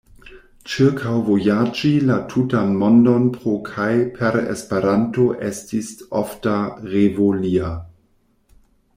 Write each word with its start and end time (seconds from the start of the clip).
Ĉirkaŭvojaĝi 0.75 1.89
la 2.11 2.15
tutan 2.31 2.71
mondon 2.83 3.27
pro 3.35 3.53
kaj 3.67 3.89
per 4.15 4.37
Esperanto 4.55 5.27
estis 5.49 5.91
ofta 6.23 6.55
revo 6.95 7.29
lia. 7.43 7.69